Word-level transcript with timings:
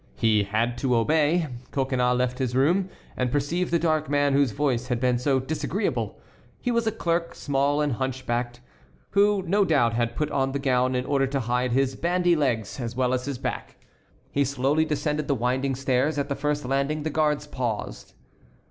He 0.15 0.45
had 0.45 0.79
to 0.79 0.95
obey. 0.95 1.45
Coconnas 1.69 2.17
left 2.17 2.39
his 2.39 2.55
room, 2.55 2.89
and 3.15 3.31
perceived 3.31 3.71
the 3.71 3.77
dark 3.77 4.09
man 4.09 4.33
whose 4.33 4.49
voice 4.49 4.87
had 4.87 4.99
been 4.99 5.19
so 5.19 5.39
disagreeable. 5.39 6.19
He 6.59 6.71
was 6.71 6.87
a 6.87 6.91
clerk, 6.91 7.35
small 7.35 7.81
and 7.81 7.93
hunchbacked, 7.93 8.61
who 9.11 9.43
no 9.43 9.63
doubt 9.63 9.93
had 9.93 10.15
put 10.15 10.31
on 10.31 10.53
the 10.53 10.57
gown 10.57 10.95
in 10.95 11.05
order 11.05 11.27
to 11.27 11.41
hide 11.41 11.73
his 11.73 11.95
bandy 11.95 12.35
legs, 12.35 12.79
as 12.79 12.95
well 12.95 13.13
as 13.13 13.25
his 13.25 13.37
back. 13.37 13.75
He 14.31 14.43
slowly 14.43 14.85
descended 14.85 15.27
the 15.27 15.35
winding 15.35 15.75
stairs. 15.75 16.17
At 16.17 16.29
the 16.29 16.35
first 16.35 16.65
landing 16.65 17.03
the 17.03 17.11
guards 17.11 17.45
paused. 17.45 18.13